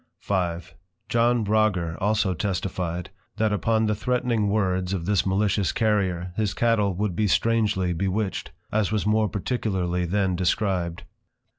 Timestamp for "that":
3.37-3.53